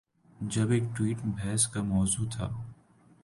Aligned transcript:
جب 0.39 0.69
ایک 0.69 0.83
ٹویٹ 0.97 1.17
بحث 1.25 1.67
کا 1.67 1.81
مو 1.81 2.05
ضوع 2.05 2.25
تھا۔ 2.31 2.47